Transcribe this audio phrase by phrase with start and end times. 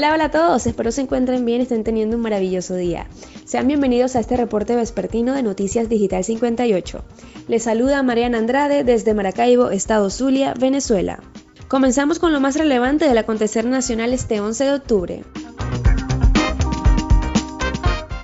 [0.00, 3.06] Hola, hola a todos, espero se encuentren bien y estén teniendo un maravilloso día.
[3.44, 7.04] Sean bienvenidos a este reporte vespertino de Noticias Digital 58.
[7.48, 11.20] Les saluda Mariana Andrade desde Maracaibo, Estado Zulia, Venezuela.
[11.68, 15.24] Comenzamos con lo más relevante del acontecer nacional este 11 de octubre.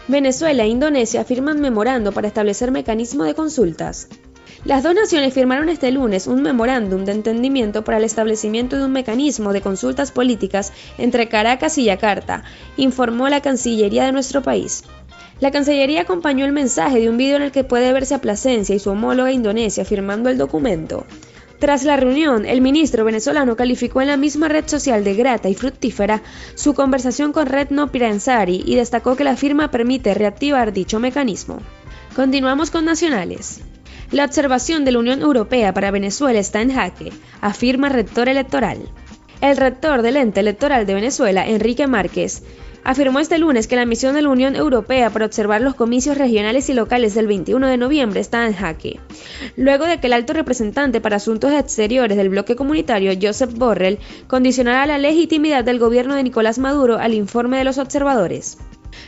[0.08, 4.08] Venezuela e Indonesia firman memorando para establecer mecanismo de consultas.
[4.66, 8.90] Las dos naciones firmaron este lunes un memorándum de entendimiento para el establecimiento de un
[8.90, 12.42] mecanismo de consultas políticas entre Caracas y Yakarta,
[12.76, 14.82] informó la Cancillería de nuestro país.
[15.38, 18.74] La Cancillería acompañó el mensaje de un video en el que puede verse a Plasencia
[18.74, 21.06] y su homóloga Indonesia firmando el documento.
[21.60, 25.54] Tras la reunión, el ministro venezolano calificó en la misma red social de grata y
[25.54, 26.24] fructífera
[26.56, 31.60] su conversación con Retno Piransari y destacó que la firma permite reactivar dicho mecanismo.
[32.16, 33.60] Continuamos con nacionales.
[34.12, 38.78] La observación de la Unión Europea para Venezuela está en jaque, afirma rector electoral.
[39.40, 42.42] El rector del ente electoral de Venezuela, Enrique Márquez,
[42.84, 46.70] afirmó este lunes que la misión de la Unión Europea para observar los comicios regionales
[46.70, 49.00] y locales del 21 de noviembre está en jaque,
[49.56, 54.86] luego de que el alto representante para asuntos exteriores del bloque comunitario, Joseph Borrell, condicionara
[54.86, 58.56] la legitimidad del gobierno de Nicolás Maduro al informe de los observadores.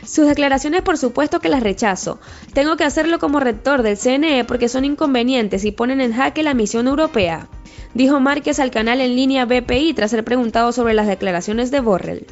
[0.05, 2.19] Sus declaraciones por supuesto que las rechazo.
[2.53, 6.53] Tengo que hacerlo como rector del CNE porque son inconvenientes y ponen en jaque la
[6.53, 7.47] misión europea,
[7.93, 12.25] dijo Márquez al canal en línea BPI tras ser preguntado sobre las declaraciones de Borrell.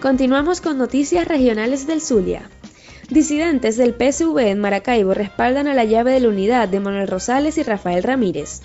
[0.00, 2.48] Continuamos con noticias regionales del Zulia.
[3.10, 7.58] Disidentes del PSV en Maracaibo respaldan a la llave de la unidad de Manuel Rosales
[7.58, 8.62] y Rafael Ramírez.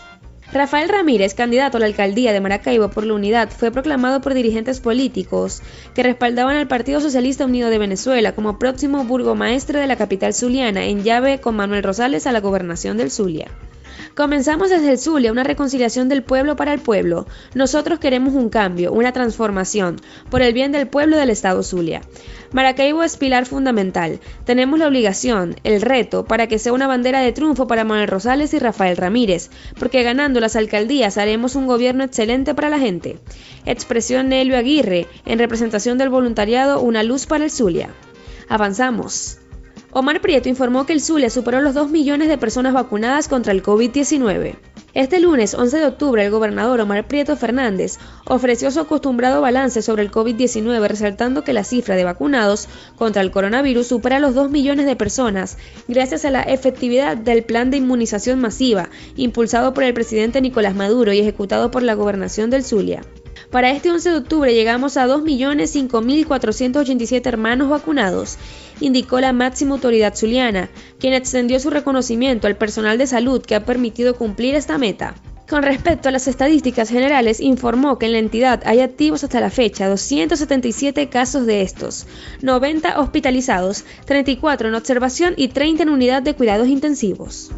[0.53, 4.79] Rafael Ramírez, candidato a la alcaldía de Maracaibo por la unidad, fue proclamado por dirigentes
[4.79, 5.61] políticos
[5.93, 10.85] que respaldaban al Partido Socialista Unido de Venezuela como próximo burgomaestre de la capital zuliana
[10.85, 13.47] en llave con Manuel Rosales a la gobernación del Zulia.
[14.15, 17.27] Comenzamos desde el Zulia una reconciliación del pueblo para el pueblo.
[17.53, 21.99] Nosotros queremos un cambio, una transformación, por el bien del pueblo del Estado Zulia.
[22.53, 24.21] Maracaibo es pilar fundamental.
[24.45, 28.53] Tenemos la obligación, el reto, para que sea una bandera de triunfo para Manuel Rosales
[28.53, 33.19] y Rafael Ramírez, porque ganando las alcaldías haremos un gobierno excelente para la gente.
[33.65, 37.89] Expresión Nelio Aguirre, en representación del voluntariado Una Luz para el Zulia.
[38.47, 39.39] Avanzamos.
[39.97, 43.63] Omar Prieto informó que el Zulia superó los 2 millones de personas vacunadas contra el
[43.63, 44.57] COVID-19.
[44.93, 50.03] Este lunes 11 de octubre, el gobernador Omar Prieto Fernández ofreció su acostumbrado balance sobre
[50.03, 52.67] el COVID-19, resaltando que la cifra de vacunados
[52.97, 55.57] contra el coronavirus supera los 2 millones de personas,
[55.87, 61.13] gracias a la efectividad del plan de inmunización masiva, impulsado por el presidente Nicolás Maduro
[61.13, 63.01] y ejecutado por la gobernación del Zulia.
[63.55, 68.37] Para este 11 de octubre llegamos a 2.005.487 hermanos vacunados,
[68.81, 73.63] indicó la máxima autoridad zuliana, quien extendió su reconocimiento al personal de salud que ha
[73.63, 75.15] permitido cumplir esta meta.
[75.49, 79.49] Con respecto a las estadísticas generales, informó que en la entidad hay activos hasta la
[79.49, 82.07] fecha 277 casos de estos,
[82.41, 87.51] 90 hospitalizados, 34 en observación y 30 en unidad de cuidados intensivos.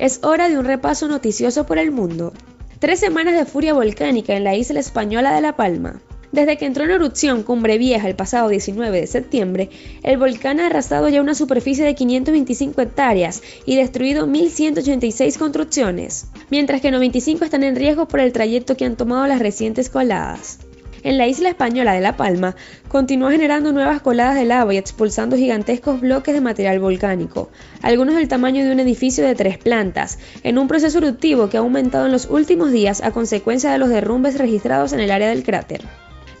[0.00, 2.32] Es hora de un repaso noticioso por el mundo.
[2.80, 6.00] Tres semanas de furia volcánica en la isla española de La Palma.
[6.32, 9.68] Desde que entró en erupción Cumbre Vieja el pasado 19 de septiembre,
[10.02, 16.80] el volcán ha arrasado ya una superficie de 525 hectáreas y destruido 1.186 construcciones, mientras
[16.80, 20.60] que 95 están en riesgo por el trayecto que han tomado las recientes coladas
[21.02, 22.56] en la isla española de La Palma,
[22.88, 27.50] continúa generando nuevas coladas de lava y expulsando gigantescos bloques de material volcánico,
[27.82, 31.60] algunos del tamaño de un edificio de tres plantas, en un proceso eruptivo que ha
[31.60, 35.42] aumentado en los últimos días a consecuencia de los derrumbes registrados en el área del
[35.42, 35.82] cráter.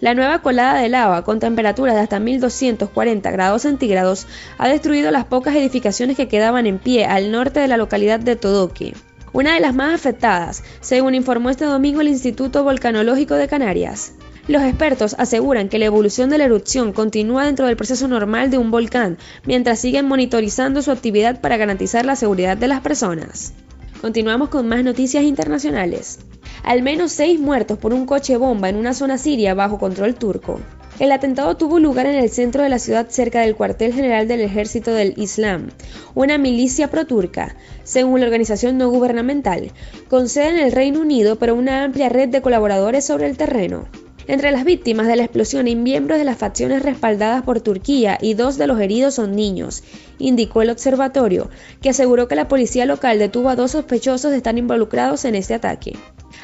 [0.00, 5.26] La nueva colada de lava, con temperaturas de hasta 1240 grados centígrados, ha destruido las
[5.26, 8.94] pocas edificaciones que quedaban en pie al norte de la localidad de Todoque,
[9.32, 14.14] una de las más afectadas, según informó este domingo el Instituto Volcanológico de Canarias.
[14.48, 18.58] Los expertos aseguran que la evolución de la erupción continúa dentro del proceso normal de
[18.58, 23.52] un volcán, mientras siguen monitorizando su actividad para garantizar la seguridad de las personas.
[24.00, 26.20] Continuamos con más noticias internacionales.
[26.64, 30.60] Al menos seis muertos por un coche bomba en una zona siria bajo control turco.
[30.98, 34.40] El atentado tuvo lugar en el centro de la ciudad cerca del cuartel general del
[34.40, 35.70] Ejército del Islam,
[36.14, 39.72] una milicia pro-turca, según la organización no gubernamental,
[40.08, 43.88] con sede en el Reino Unido pero una amplia red de colaboradores sobre el terreno.
[44.30, 48.34] Entre las víctimas de la explosión hay miembros de las facciones respaldadas por Turquía y
[48.34, 49.82] dos de los heridos son niños,
[50.20, 51.50] indicó el observatorio,
[51.82, 55.54] que aseguró que la policía local detuvo a dos sospechosos de estar involucrados en este
[55.54, 55.98] ataque.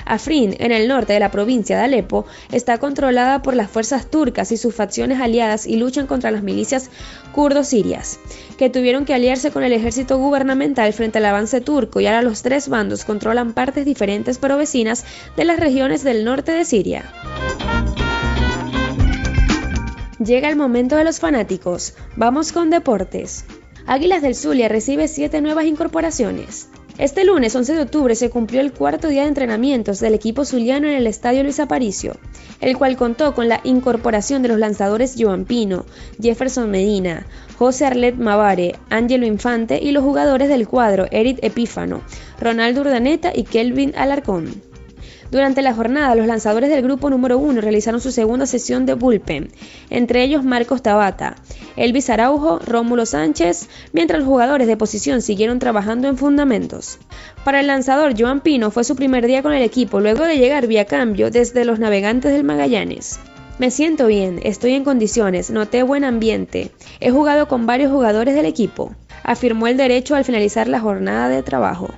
[0.05, 4.51] Afrin, en el norte de la provincia de Alepo, está controlada por las fuerzas turcas
[4.51, 6.91] y sus facciones aliadas y luchan contra las milicias
[7.31, 8.19] kurdos sirias,
[8.59, 12.43] que tuvieron que aliarse con el ejército gubernamental frente al avance turco y ahora los
[12.43, 15.05] tres bandos controlan partes diferentes pero vecinas
[15.37, 17.05] de las regiones del norte de Siria.
[20.19, 21.93] Llega el momento de los fanáticos.
[22.17, 23.45] Vamos con deportes.
[23.87, 26.71] Águilas del Zulia recibe siete nuevas incorporaciones.
[26.97, 30.89] Este lunes 11 de octubre se cumplió el cuarto día de entrenamientos del equipo zuliano
[30.89, 32.17] en el Estadio Luis Aparicio,
[32.63, 35.85] el cual contó con la incorporación de los lanzadores Joan Pino,
[36.19, 37.27] Jefferson Medina,
[37.59, 42.01] José Arlet Mavare, Ángelo Infante y los jugadores del cuadro Eric Epífano,
[42.41, 44.63] Ronaldo Urdaneta y Kelvin Alarcón.
[45.31, 49.51] Durante la jornada, los lanzadores del grupo número 1 realizaron su segunda sesión de bullpen,
[49.91, 51.37] entre ellos Marcos Tabata,
[51.77, 56.99] Elvis Araujo, Rómulo Sánchez, mientras los jugadores de posición siguieron trabajando en fundamentos.
[57.45, 60.67] Para el lanzador Joan Pino fue su primer día con el equipo luego de llegar
[60.69, 63.19] vía cambio desde los navegantes del Magallanes.
[63.59, 66.71] Me siento bien, estoy en condiciones, noté buen ambiente.
[67.01, 71.43] He jugado con varios jugadores del equipo, afirmó el derecho al finalizar la jornada de
[71.43, 71.89] trabajo.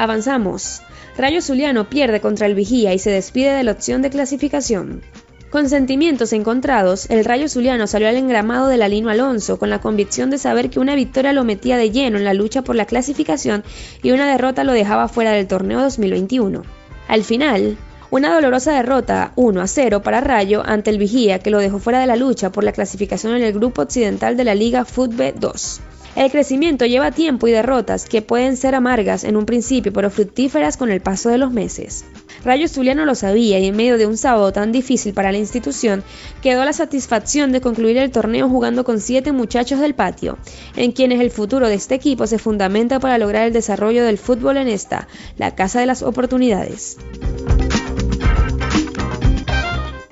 [0.00, 0.80] Avanzamos.
[1.18, 5.02] Rayo Zuliano pierde contra el Vigía y se despide de la opción de clasificación.
[5.50, 9.82] Con sentimientos encontrados, el Rayo Zuliano salió al engramado de la Lino Alonso con la
[9.82, 12.86] convicción de saber que una victoria lo metía de lleno en la lucha por la
[12.86, 13.62] clasificación
[14.02, 16.62] y una derrota lo dejaba fuera del torneo 2021.
[17.06, 17.76] Al final,
[18.10, 22.00] una dolorosa derrota 1 a 0 para Rayo ante el Vigía que lo dejó fuera
[22.00, 25.80] de la lucha por la clasificación en el grupo occidental de la Liga Fútbol 2.
[26.16, 30.76] El crecimiento lleva tiempo y derrotas que pueden ser amargas en un principio, pero fructíferas
[30.76, 32.04] con el paso de los meses.
[32.44, 36.02] Rayo Zuliano lo sabía y en medio de un sábado tan difícil para la institución,
[36.42, 40.38] quedó la satisfacción de concluir el torneo jugando con siete muchachos del patio,
[40.74, 44.56] en quienes el futuro de este equipo se fundamenta para lograr el desarrollo del fútbol
[44.56, 46.96] en esta, la casa de las oportunidades.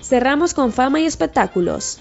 [0.00, 2.00] Cerramos con fama y espectáculos.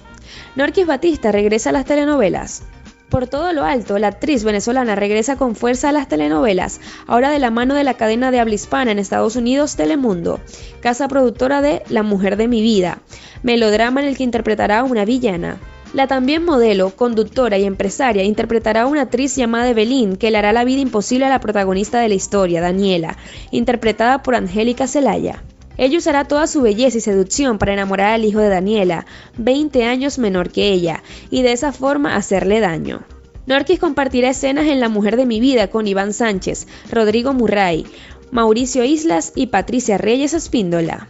[0.55, 2.63] Norquis Batista regresa a las telenovelas.
[3.09, 7.39] Por todo lo alto, la actriz venezolana regresa con fuerza a las telenovelas, ahora de
[7.39, 10.41] la mano de la cadena de habla hispana en Estados Unidos Telemundo,
[10.81, 12.99] casa productora de La mujer de mi vida,
[13.43, 15.57] melodrama en el que interpretará a una villana.
[15.93, 20.51] La también modelo, conductora y empresaria interpretará a una actriz llamada Evelyn que le hará
[20.51, 23.15] la vida imposible a la protagonista de la historia, Daniela,
[23.51, 25.43] interpretada por Angélica Zelaya.
[25.77, 29.05] Ella usará toda su belleza y seducción para enamorar al hijo de Daniela,
[29.37, 33.03] 20 años menor que ella, y de esa forma hacerle daño.
[33.45, 37.85] Norquis compartirá escenas en La Mujer de mi Vida con Iván Sánchez, Rodrigo Murray,
[38.31, 41.07] Mauricio Islas y Patricia Reyes Espíndola.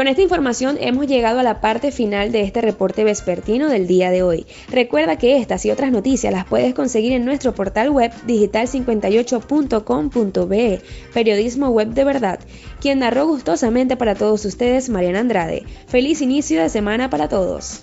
[0.00, 4.10] Con esta información hemos llegado a la parte final de este reporte vespertino del día
[4.10, 4.46] de hoy.
[4.70, 10.80] Recuerda que estas y otras noticias las puedes conseguir en nuestro portal web digital58.com.be,
[11.12, 12.40] periodismo web de verdad,
[12.80, 15.64] quien narró gustosamente para todos ustedes Mariana Andrade.
[15.86, 17.82] Feliz inicio de semana para todos.